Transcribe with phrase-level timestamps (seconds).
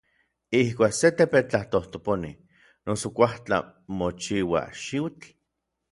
[0.59, 2.31] Ijkuak se tepetl tlatojtoponi
[2.85, 3.57] noso kuaujtla
[3.99, 5.25] mochiua xiutl.